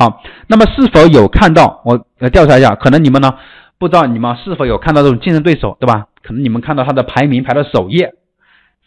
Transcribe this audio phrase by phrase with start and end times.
[0.00, 1.82] 好，那么是否有看到？
[1.84, 3.34] 我来调查一下，可能你们呢
[3.78, 6.06] 不知道你们是否有看到这种竞争对手，对吧？
[6.22, 8.14] 可能你们看到他的排名排到首页，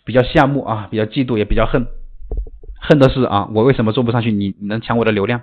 [0.06, 1.86] 比较羡慕啊，比较嫉妒，也比较恨，
[2.82, 4.32] 恨的是啊，我为什么做不上去？
[4.32, 5.42] 你能抢我的流量，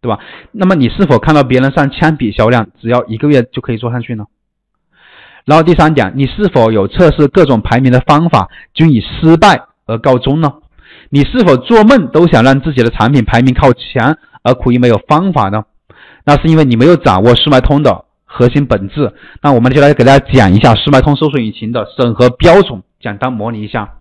[0.00, 0.20] 对吧？
[0.52, 4.26] 那么你是否看到别人上千笔销量，只要一个月就可以做上去呢？
[5.46, 10.52] 然后第三点，你是否有测试各种排名的方法，均以失败而告终呢？
[11.10, 14.16] 你是否做梦都想让自己的产品排名靠前，
[14.48, 15.64] 而苦于没有方法呢？
[16.24, 18.06] 那是因为你没有掌握速卖通的。
[18.30, 23.94] 核心本质，那我们就来给大家讲一下速卖通搜索引擎的审核标准，简单模拟一下。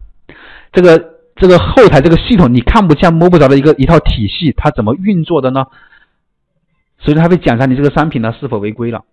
[0.73, 1.01] 这个
[1.37, 5.67] 这个后台这个系统你看不见摸不着的一个一套体系，它怎么运作的呢？
[6.99, 9.05] 首先它会检查你这个商品呢是否违规了，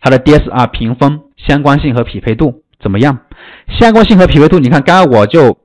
[0.00, 3.18] 它的 DSR 评分、相关性和匹配度怎么样？
[3.80, 5.58] 相关性和匹配度，你看刚刚我就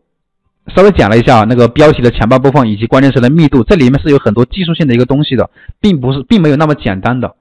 [0.75, 5.49] 稍微讲了一下那个标题的前半部分以及关键词的密度，这里面是有很多技术性的一个东西的，
[5.81, 7.35] 并不是并没有那么简单的。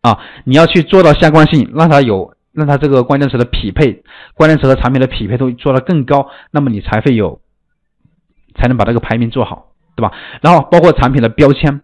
[0.00, 4.02] 啊，你要去做到相关性，让它有，让它这个关键词的匹配，
[4.34, 7.42] 关键词和产品的匹配度做得更高，那么你才会有，
[8.54, 10.10] 才能把这个排名做好，对吧？
[10.40, 11.82] 然后包括产品的标签，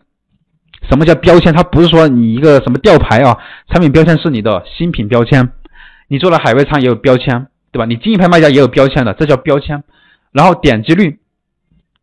[0.88, 1.52] 什么叫标签？
[1.52, 3.36] 它不是说你一个什么吊牌啊，
[3.68, 5.52] 产品标签是你的新品标签，
[6.08, 7.84] 你做了海外仓也有标签，对吧？
[7.84, 9.84] 你金牌卖家也有标签的，这叫标签。
[10.36, 11.18] 然后点击率，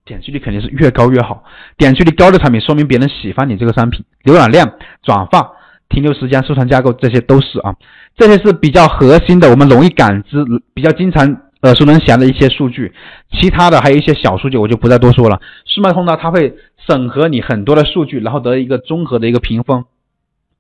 [0.04, 1.44] 点击率肯定是越高越好，
[1.78, 5.52] 点击率高的产品说明别人喜欢你这个商品，浏览量、转发。
[5.90, 7.76] 停留时间、收藏架构，这些都是啊，
[8.18, 11.24] 这些是比较核心的，我们容易感知、比较经常
[11.62, 12.92] 耳熟能详的一些数据。
[13.32, 15.40] 其他的还有一些小数据，我就不再多说了。
[15.66, 16.56] 速卖通呢，它会
[16.88, 19.86] 审核你很多的数据，然后得一个综合的一个评分，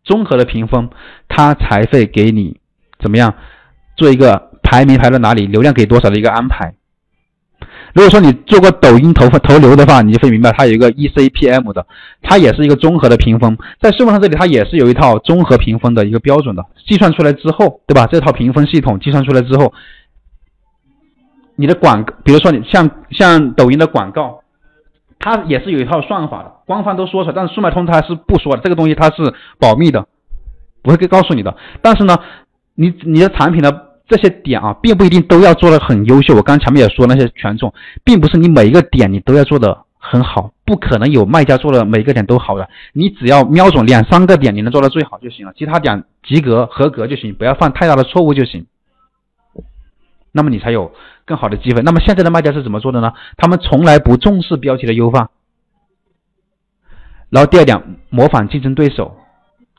[0.03, 0.91] 综合的评分，
[1.27, 2.59] 它才会给你
[2.99, 3.33] 怎么样
[3.97, 6.75] 做一个排名排到哪里，流量给多少的一个安排。
[7.93, 11.85] 如果说你做过抖音投放投流的话，你就会明白它有一个 ECPM 的，
[12.23, 18.07] 它也是一个综合的评分，在速卖通这里它也是有一套综合评分的一个标准的，计算出来之后，对吧？
[18.07, 19.71] 这套评分系统计算出来之后，
[21.55, 24.41] 你的广，比如说你像像抖音的广告，
[25.19, 30.07] 它也是有一套算法的，官方都说出来，但是速卖通它是不说的，这个东西它是保密的，
[30.81, 31.55] 不会告诉你的。
[31.83, 32.17] 但是呢，
[32.73, 33.71] 你你的产品呢？
[34.13, 36.35] 这些点啊，并不一定都要做的很优秀。
[36.35, 42.69] 我刚前面也说那些权重，并不是你每一个点你都要做的很好，不可能有卖家做的每一个点都好的。
[42.93, 48.67] 你只要瞄准两三个点，你能做到最好就行了，其他点及格合格就行，不要犯太大的错误就行。
[50.31, 50.91] 那么你才有
[51.25, 51.81] 更好的机会。
[51.81, 53.13] 那么现在的卖家是怎么做的呢？
[53.37, 55.31] 他们从来不重视标题的优化。
[57.31, 59.17] 然后第二点，模仿竞争对手，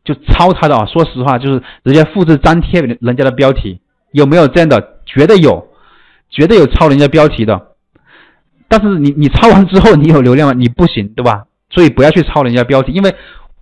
[0.05, 0.87] 就抄他的啊。
[0.87, 3.81] 说实话，就是直接复制粘贴人家的标题。
[4.15, 5.01] 有没有这样的？
[5.05, 5.69] 绝对有，
[6.31, 7.61] 绝对有抄人家标题的。
[8.69, 10.55] 但是你你抄完之后，你有流量吗？
[10.57, 11.45] 你不行，对吧？
[11.71, 13.15] 所以不要去抄人家标题，因为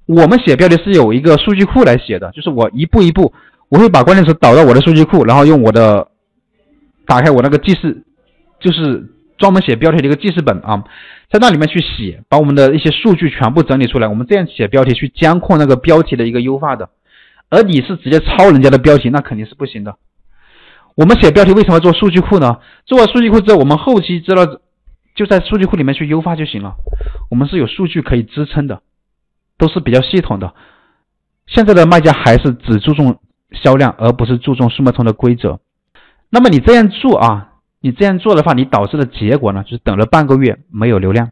[0.06, 3.32] 我们写标题是有一个数据库来写的，就是我一步一步，
[3.70, 6.08] 我会把关键词导到我的数据库，然后用我的
[7.06, 8.04] 打开我那个记事，
[8.60, 9.08] 就是
[9.38, 10.84] 专门写标题的一个记事本啊，
[11.30, 16.88] 在那里面去写，把我们的一些数据全部整理出来，我们这样写标题去监控那个标题的一个优化的。
[17.50, 19.96] 而你是直接抄人家的标题，那肯定是不行的。
[20.94, 22.58] 我们写标题为什么要做数据库呢？
[22.84, 24.44] 做完数据库之后，我们后期知道
[25.14, 26.74] 就在数据库里面去优化就行了。
[27.30, 28.82] 我们是有数据可以支撑的，
[29.56, 30.52] 都是比较系统的。
[31.46, 33.18] 现在的卖家还是只注重
[33.52, 35.60] 销量，而不是注重速卖通的规则。
[36.28, 41.30] 那么你这样做啊，你这样做的话，你导致的结果呢，就是等了半个月没有流量，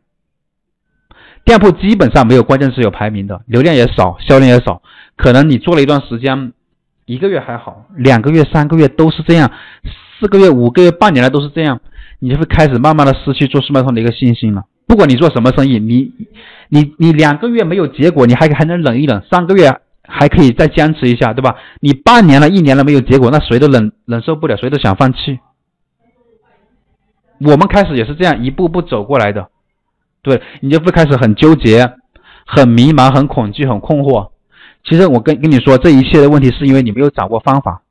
[1.45, 4.81] 店铺基本上没有关键词有排名的，流量也少，销量也少。
[5.17, 6.55] 可能你做了一段时间。
[7.11, 9.51] 一个月还好，两个月、三个月都是这样，
[10.21, 11.81] 四个月、五个月、半年了都是这样，
[12.21, 14.63] 你就会开始慢慢的失去做速卖通的一个信心了。
[14.87, 16.13] 不管你做什么生意，你、
[16.69, 21.57] 你、你两个月没有结果，你还还能忍一忍，三个月还可以再坚持一下，对吧？
[21.81, 25.41] 你半年了、一年了没有结果，那谁都忍忍受不了，谁都想放弃。
[27.41, 29.49] 我们开始也是这样一步步走过来的，
[30.23, 31.93] 对你就会开始很纠结、
[32.47, 34.31] 很迷茫、很恐惧、很困惑。
[34.85, 37.83] 其实我跟跟你说，这一切的问题是因为你没有掌握方法，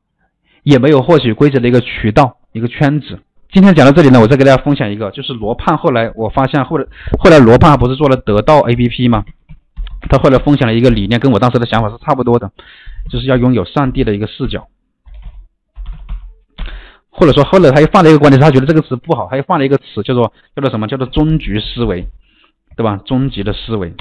[0.63, 3.19] 也没有获取规则的一个渠道、一个圈子。
[3.51, 5.77] 今天讲到这里呢，我再给大家分享一个，就是罗胖。
[5.77, 6.85] 后来我发现，后来
[7.19, 9.25] 后来罗胖不是做了得到 APP 吗？
[10.09, 12.51] 他后来分享了一个理念，跟我当时的想法是差不多的，
[13.09, 14.67] 就是要拥有上帝的一个视角。
[17.09, 20.87] 或者说，后来他又放了一个观点，他觉得这个词不好，他又放了一个词，叫做叫做什么？
[20.87, 22.07] 叫做终局思维。
[22.79, 22.97] 对吧？
[23.05, 23.93] 终极的思维，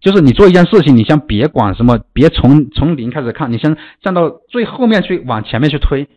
[0.00, 6.08] 就是你做一件事情，你先别管什么，别从从零开始看，你先站到最后面去，往前面去推，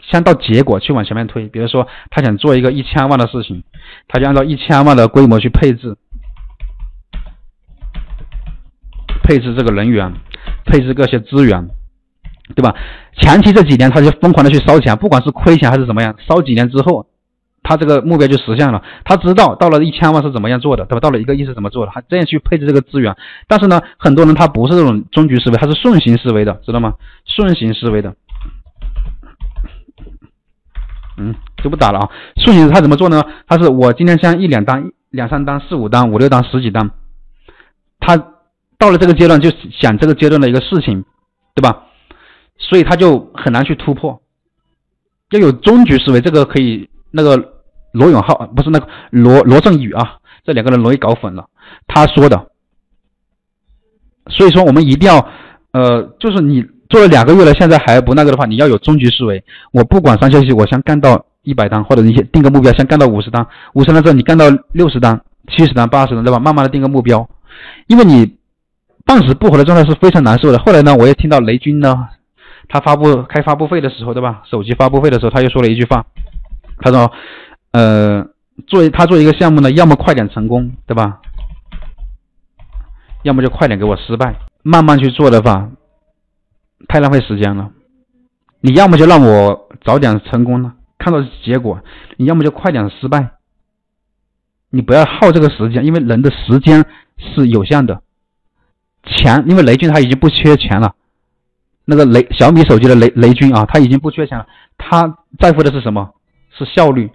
[0.00, 1.46] 先到结果去往前面推。
[1.48, 3.62] 比如说，他想做一个一千万的事情，
[4.08, 5.98] 他就按照一千万的规模去配置。
[9.22, 10.10] 配置这个人员，
[10.64, 11.68] 配置各些资源，
[12.56, 12.74] 对吧？
[13.18, 17.06] 前期这几年他就疯狂的去烧钱，不管是亏钱还是怎么样，烧几年之后，
[17.68, 18.82] 他这个目标就实现了。
[19.04, 21.00] 他知道到了一千万是怎么样做的，对吧？
[21.00, 23.14] 到了一个亿是怎么做的，他这样去配置这个资源。
[23.46, 26.94] 但是呢，很多人他不是这种终局思维，他是顺行思维的，知道吗？
[27.26, 28.14] 顺行思维的。
[31.18, 32.08] 嗯，就不打了啊。
[32.36, 33.22] 顺行他怎么做呢？
[33.46, 36.90] 他是我今天先一两单、两三单、四五单、五六单、十几单，
[38.00, 38.16] 他
[38.78, 41.04] 到了这个阶段就想这个阶段的一个事情，
[41.54, 41.84] 对吧？
[42.58, 44.20] 所以他就很难去突破。
[45.30, 47.36] 要有终局思维，这个可以那个
[47.92, 51.46] 罗永浩不是那个罗罗振宇啊，这两个人容易搞混了。
[51.86, 52.48] 他说的，
[54.28, 55.26] 所以说我们一定要
[55.72, 56.64] 呃，就是你。
[56.90, 59.44] 做了两个月了，现在还不那个的话，你要有终局思维。
[59.74, 63.46] 我不管上消息，我先干到一百单，或者你先定个目标，先干到五十单。
[63.74, 66.38] 五十单之后，你干到六十单、七十单、八十单，对吧？
[66.38, 67.28] 慢慢的定个目标，
[67.88, 68.38] 因为你
[69.04, 70.58] 半死不活的状态是非常难受的。
[70.60, 72.08] 后来呢，我也听到雷军呢，
[72.70, 74.40] 他发布开发布会的时候，对吧？
[74.50, 76.06] 手机发布会的时候，他又说了一句话，
[76.80, 77.12] 他说
[77.72, 78.26] ：“呃，
[78.66, 81.20] 做他做一个项目呢，要么快点成功，对吧？
[83.22, 84.36] 要么就快点给我失败。
[84.62, 85.70] 慢慢去做的话。”
[86.86, 87.72] 太浪费时间了，
[88.60, 91.76] 你要么就让我早点成功了，看到结果；
[92.16, 93.32] 你要么就快点失败。
[94.70, 96.86] 你不要耗这个时间，因为人的时间
[97.18, 98.00] 是有限的。
[99.04, 100.94] 钱，因为雷军他已经不缺钱了，
[101.84, 104.46] 那个雷小米手机的雷雷军啊，他已经不缺钱了，
[104.78, 106.14] 他在乎的是什么？
[106.56, 107.10] 是效率。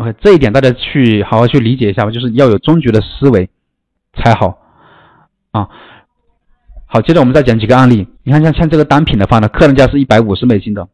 [0.00, 3.50] OK，这一点大家去好好去理解一下吧，就是要有终局的思维
[4.14, 4.58] 才好
[5.50, 5.68] 啊。
[6.86, 8.08] 好，接着我们再讲几个案例。
[8.22, 10.88] 你看，像像这个单品的话呢，客单价是一百五十美金的，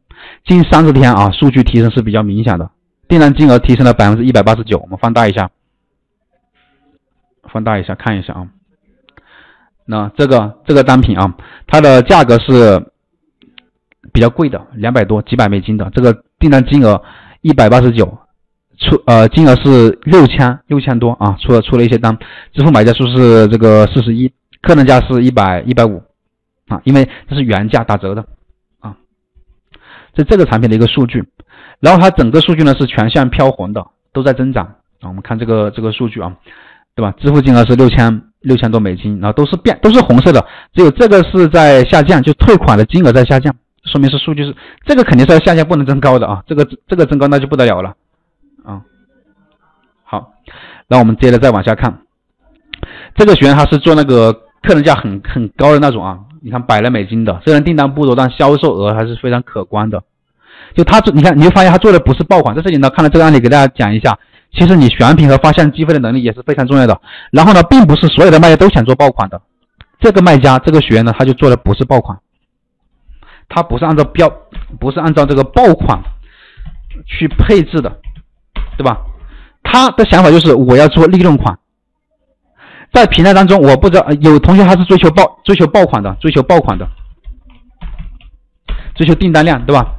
[0.44, 2.68] 近三十天啊，数据提升是比较明显的，
[3.06, 4.76] 订单金额提升了百分之一百八十九。
[4.80, 5.52] 我们放大一下，
[7.44, 8.48] 放大一下看一下啊。
[9.84, 11.36] 那这个这个单品啊，
[11.68, 12.84] 它的价格是
[14.12, 17.00] 比较贵的，两百多几百美金的，这个订单金额
[17.40, 18.18] 一百八十九，
[18.78, 22.16] 出呃金额是六千六千多啊，出了出了一些单，
[22.52, 24.32] 支付买家数是这个四十一。
[24.62, 26.02] 客单价是一百一百五
[26.66, 28.24] 啊，因为这是原价打折的
[28.80, 28.96] 啊，
[30.12, 31.22] 这这个产品的一个数据，
[31.78, 35.06] 然后它整个数据呢是全线飘红的，都在增长啊。
[35.06, 36.34] 我们看这个这个数据啊，
[36.96, 37.14] 对吧？
[37.20, 40.44] 支付金额是六千六千多美金，然后都是变都是红色的，
[40.74, 46.42] 只有这个是在下降，就退款的金额在下降，说明是数据是这个肯定是要下降，不能增高的啊。
[46.48, 47.94] 这个这个增高那就不得了了
[48.66, 48.82] 啊。
[50.04, 50.32] 好，
[50.88, 52.02] 那我们接着再往下看，
[53.14, 54.42] 这个学员他是做那个。
[54.62, 60.02] 客单价很很高的那种啊，你看百来美金的，虽然订单不多，但销售额还是非常可观的。
[60.74, 62.56] 就他做，你看你会发现他做的不是爆款。
[62.56, 64.18] 在这里呢，看了这个案例，给大家讲一下，
[64.50, 67.00] 其实你选品和发现机会的能力也是非常重要的。
[67.30, 69.40] 然后呢，并不是所有的卖家都想做爆款的。
[70.00, 72.18] 这个卖家，这个学员呢，他就做的不是爆款，
[73.48, 74.28] 他不是按照标，
[74.80, 76.02] 不是按照这个爆款
[77.06, 78.00] 去配置的，
[78.76, 79.00] 对吧？
[79.62, 81.58] 他的想法就是我要做利润款。
[82.92, 86.88] 在平台当中，我不知道有同学他是追求爆追求爆款的，追求爆款的，
[88.94, 89.92] 追求订单量，对吧？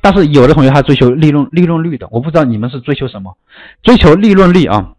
[0.00, 3.36] 但是有的同学他追求利润利润率的，我不知道你们是追求什么？
[3.82, 4.92] 追求利润率啊，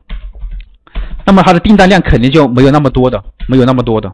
[1.26, 4.12] 那么他的订单量肯定就没有那么多的，没有那么多的，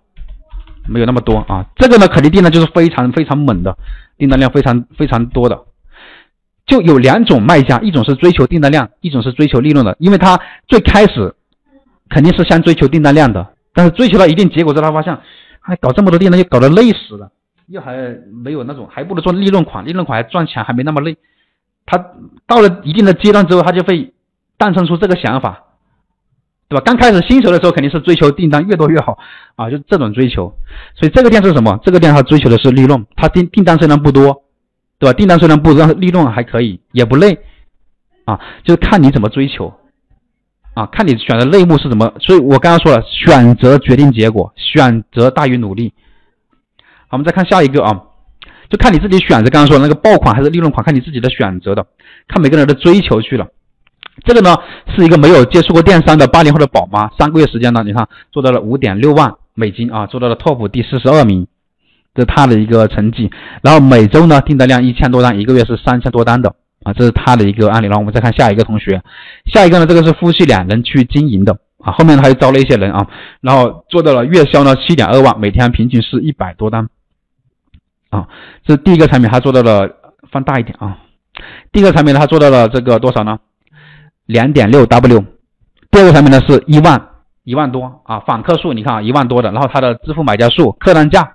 [0.88, 1.66] 没有那么多啊。
[1.78, 3.76] 这个呢，肯定订单就是非常非常猛的，
[4.18, 5.60] 订单量非常非常多的。
[6.66, 11.34] 就有两种卖家，一种是追求订单量，一种是追求利润的，因为他最开始。
[12.08, 15.18] 肯定是先追求订单量的，但是追求到一定结果之后，他发现
[15.60, 17.32] 还搞这么多订单，又搞得累死了，
[17.66, 21.18] 又还没有那种，还不如做利润款，利润款还赚钱，还没那么累。
[21.88, 21.98] 他
[22.46, 24.14] 到了一定的阶段之后，他就会
[24.56, 25.64] 诞生出这个想法，
[26.70, 26.84] 对吧？
[26.86, 29.18] 刚开始新手的时候肯定是追求订单越多越好
[29.56, 30.54] 啊，就这种追求。
[30.94, 31.80] 所以这个店是什么？
[31.84, 34.44] 这个店他追求的是利润，他订订单虽然不多，
[35.00, 35.14] 对吧？
[35.14, 37.40] 订单虽然不多，但是利润还可以，也不累
[38.26, 39.74] 啊，就是看你怎么追求。
[40.74, 45.94] 啊，看你选的类目是什么，所以我刚刚说了，选择决定结果，选择大于努力。
[47.08, 48.02] 好，我们再看下一个啊，
[48.70, 51.86] 就看你自己选择，刚刚说的那个爆款还是利润款，看你自己的选择的，
[52.28, 53.48] 看每个人的追求去了。
[54.26, 54.54] 这个呢
[54.98, 61.48] 是一个没有接触过电商的八零后的宝妈，三个月时间呢，你看做到了五点六万美金啊，做到了 top 第四十二名，
[62.16, 63.30] 这是他的一个成绩。
[63.62, 66.56] 然后每周呢订单量一千多单，一个月是三千多单的。
[66.84, 69.02] 啊，这是他的一个案例，然后我们再看下一个同学，
[69.46, 71.58] 下一个呢，这个是夫妻两人去经营的。
[71.84, 73.08] 啊，后面他又招了一些人啊，
[73.42, 76.88] 然后做到了月销呢七点二万，每天平均是一百多单。
[78.12, 78.28] 啊，
[78.64, 79.90] 这第一个产品，他做到了
[80.32, 81.00] 放大一点啊，
[81.72, 83.40] 第一个产品呢，他做到了这个多少呢？
[84.28, 85.26] 两点六 W，
[85.90, 87.02] 第二个产品呢是一万
[87.44, 88.02] 一万多。
[88.06, 91.35] 啊，访客数你看啊一万多的，然后它的支付买家数、客单价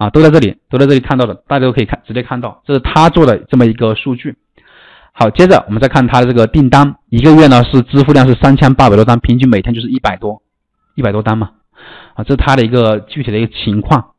[0.00, 4.34] 啊都在这里，都在这里看到的，大家都可以看直接看到，这是他做的这么一个数据。
[5.12, 10.40] 好，接着我们再看他的这个订单，一个月呢是支付量是三千八百多单，平均每天就是一百多，
[10.94, 11.50] 一百多单嘛，
[12.14, 14.12] 啊，这是他的一个具体的一个情况。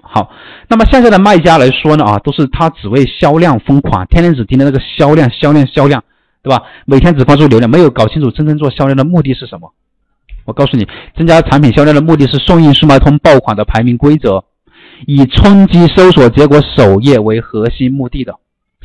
[0.00, 0.30] 好，
[0.68, 6.04] 那么现在的卖家来说呢，啊，都是他只为销量疯狂，天天只盯着那个销量、销量、销量，
[6.44, 6.62] 对吧？
[6.86, 9.74] 每天只关注流量，没有搞清楚真正做销量的目的是什么。
[10.44, 10.86] 我告诉你，
[11.16, 14.44] 增加产品销量的目的是送印速卖通爆款的排名规则，
[15.06, 18.34] 以冲击搜索结果首页为核心目的的。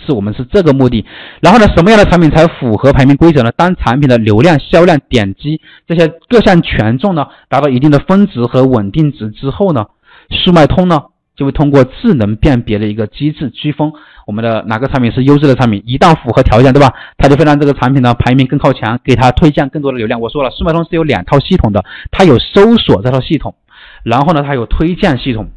[0.05, 1.03] 是我们是这个目的，
[1.41, 3.51] 然后呢，什么样的产品才符合排名规则呢？
[3.55, 9.86] 当产品的流量、销量、点击这些各项权重呢达到一定的峰值和稳定值之后呢，
[10.29, 11.01] 速卖通呢
[11.36, 13.93] 就会通过智能辨别的一个机制区分
[14.27, 15.81] 我们的哪个产品是优质的产品。
[15.88, 16.93] 一旦符合条件，对吧？
[17.17, 20.19] 它就会让这个产品呢排名更靠前，给它推荐更多的流量。
[20.19, 23.55] 我说了，速卖通是有两套系统的，它有搜索这套系统，
[24.03, 25.50] 然后呢，它有推荐系统。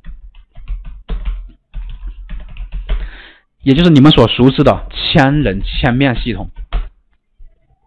[3.63, 6.49] 也就是你们所熟知的千人千面系统，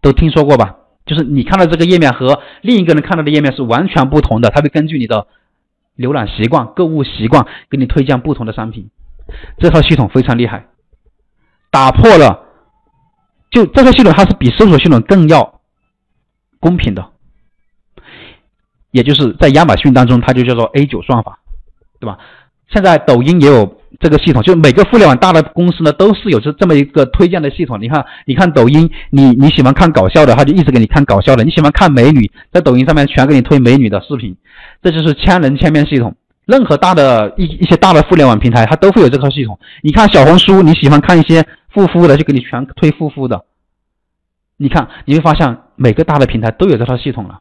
[0.02, 0.76] 都听说过吧？
[1.06, 5.28] 就是你看到这个页面和另一个人看到的页面是完全不同的，它会根据你的
[5.98, 8.90] 浏览习惯、购物习惯给你推荐不同的商品。
[9.58, 10.68] 这套系统非常厉害，
[11.72, 12.46] 打破了
[13.50, 15.62] 就这套系统它是比搜索系统更要
[16.60, 17.10] 公平的，
[18.92, 21.40] 也就是在亚马逊当中它就叫做 A 九算法，
[22.00, 22.20] 对吧？
[22.68, 23.81] 现在抖音也有。
[24.00, 27.78] 这个系统就每个互联网大的公司呢，都是有这这么一个推荐的系统。
[27.82, 34.36] 你看，你看抖音，你你喜欢看搞笑的，他就一直给你看搞笑的；你喜欢看美女，在抖音上面全给你推美女的视频。
[34.82, 36.16] 这就是千人千面系统。
[36.46, 39.60] 任何大的一一些大的互联网平台，它都会有这套系统。
[39.84, 43.46] 你看小红书，你喜欢看一些护肤的，就给你全推护肤的。
[44.58, 47.40] 你看，你会发现每个大的平台都有这套系统了。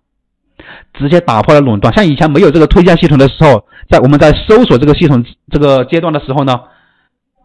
[0.94, 1.92] 直接打破了垄断。
[1.94, 6.60] 像以前没有这个推荐系统的时候，在我们在搜索这个系统这个阶段的时候呢，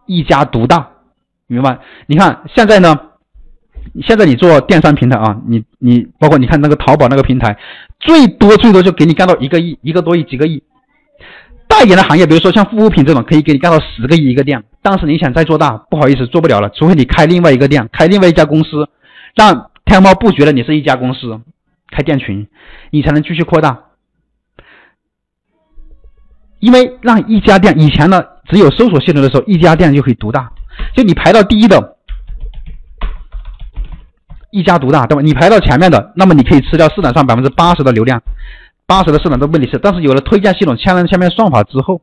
[0.05, 0.89] 一家独大，
[1.47, 1.79] 明白？
[2.07, 2.99] 你看现在呢，
[4.03, 7.57] 现在你做电商平台啊，你你包括你看那个淘宝那个平台，
[7.99, 10.63] 最多最多就给你干到一个亿、一个多亿、几个亿。
[11.67, 14.63] 大一点的行业，比如说像护肤品这种，可以给你干到十个亿一个店。
[14.83, 18.87] 但是你想再做大，不好意思，做不了了，除非你开另外一个店，开另外一家公司，
[19.33, 21.41] 让天猫不觉得你是一家公司。
[21.89, 22.47] 开店群，
[22.91, 23.83] 你才能继续扩大。
[26.59, 30.51] 因为让一家店，以前呢只有搜索系统的时候，一家店就可以独大。
[30.95, 31.97] 就你排到第一的，
[34.49, 35.21] 一家独大，对吧？
[35.21, 38.23] 你排到前面的，那么你可以吃掉市场上百分之八十的流量，
[38.87, 39.77] 八十的市场都被你吃。
[39.77, 42.01] 但是有了推荐系统、千人千面算法之后，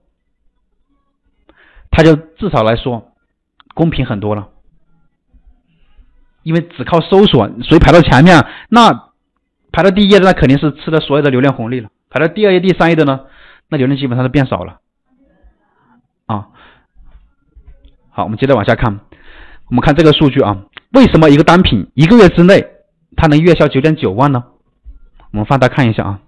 [1.91, 3.13] 它就至少来说
[3.75, 4.49] 公平很多了。
[6.45, 9.12] 因为只靠搜索，谁排到前面，那。
[9.73, 13.21] 排到第一页的那肯定是吃了所有的流量红利了，排到第二页、第三页的呢，
[13.69, 14.81] 那流量基本上都变少了。
[16.27, 16.49] 啊，
[18.11, 19.01] 好，我们接着往下看，
[19.69, 22.67] 我们看这个数据啊，为什么一个单品一个月之内
[23.17, 24.45] 它能月销九点九万呢？
[25.33, 26.21] 我们放大看一下啊，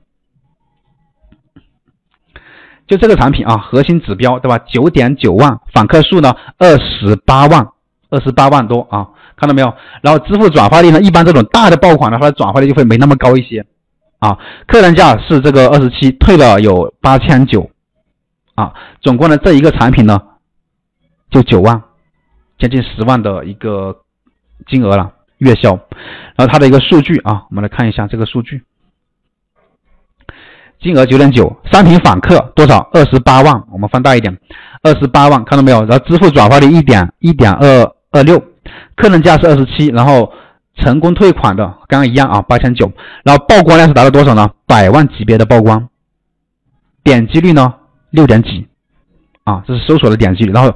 [2.86, 4.58] 就这个产品啊，核心指标对吧？
[4.58, 7.68] 九点九万，访客数呢二十八万，
[8.08, 9.10] 二十八万多啊。
[9.37, 9.75] 看到没有？
[10.03, 11.00] 然后支付转化率呢？
[11.00, 13.64] 一般这种大的爆款的话，转化率就会没那么高一些
[14.19, 14.38] 啊。
[14.67, 17.69] 客单价是这个二十七，退了有八千九
[18.55, 18.73] 啊。
[19.00, 20.21] 总共呢，这一个产品呢
[21.31, 21.83] 就九万，
[22.59, 23.97] 将近十万的一个
[24.69, 25.71] 金额了月销。
[26.37, 28.62] 然后它的一个数据啊，我们来看一下这个数据，
[30.81, 32.88] 金额九点九，商品访客多少？
[32.93, 33.62] 二十八万。
[33.73, 34.38] 我们放大一点，
[34.83, 35.85] 二十八万，看到没有？
[35.87, 38.42] 然后支付转化率一点一点二二六。
[38.97, 40.33] 客单价是二十七，然后
[40.76, 42.90] 成功退款的刚刚一样啊，八千九，
[43.25, 44.49] 然后曝光量是达到多少呢？
[44.66, 45.88] 百万级别的曝光，
[47.02, 47.75] 点击率呢
[48.11, 48.66] 六点几
[49.42, 50.52] 啊，这是搜索的点击率。
[50.52, 50.73] 然后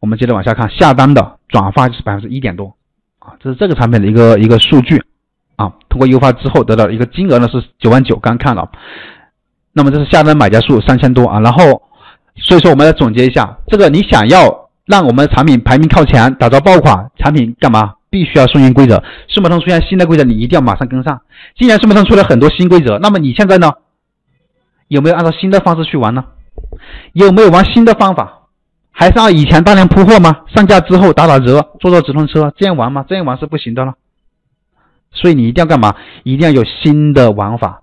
[0.00, 2.74] 我们接着往下看，下单的转发就是百分之一点多
[3.18, 5.04] 啊，这是这个产品的一个一个数据
[5.56, 5.70] 啊。
[5.90, 8.68] 通过优化之后得到一个金额呢是九万九，刚看了。
[9.72, 11.82] 那么这是下单买家数三千多啊，然后
[12.36, 14.69] 所以说我们来总结一下，这个你想要。
[14.90, 17.94] 让我们的产品排名靠前，打造爆款产品干嘛？
[18.10, 19.04] 必须要顺应规则。
[19.28, 21.22] 速卖通出现新的规则，你一定要马上跟上。
[21.56, 23.70] 今年速卖通出了很多新规则，那么你现在呢？
[24.88, 26.24] 有没有按照新的方式去玩呢？
[27.12, 28.48] 有没有玩新的方法？
[28.90, 30.40] 还是按以前大量铺货吗？
[30.48, 33.04] 上架之后打打折，坐坐直通车，这样玩吗？
[33.08, 33.94] 这样玩是不行的了。
[35.12, 35.94] 所以你一定要干嘛？
[36.24, 37.82] 一定要有新的玩法。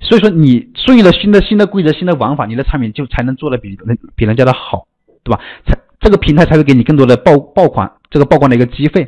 [0.00, 4.86] 所以说你顺应了新的新的规则、新的玩法，你的产品就才能做的比人比人家的好，
[5.22, 5.38] 对吧？
[5.66, 5.78] 才。
[6.00, 9.06] 这个平台才会给你更多的爆爆款，这个曝光的一个机会。